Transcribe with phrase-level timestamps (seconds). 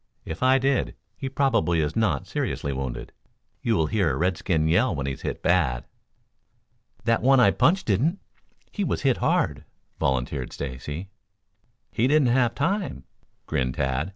[0.25, 3.11] If I did, he probably is not seriously wounded.
[3.61, 5.85] You'll hear a redskin yell when he's hit bad."
[7.03, 8.17] "That one I punched didn't.
[8.71, 9.63] He was hit hard,"
[9.99, 11.11] volunteered Stacy.
[11.91, 13.03] "He didn't have time,"
[13.45, 14.09] grinned Tad.